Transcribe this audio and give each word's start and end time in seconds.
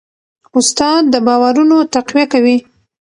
استاد 0.57 1.03
د 1.13 1.15
باورونو 1.27 1.77
تقویه 1.93 2.25
کوي. 2.33 2.57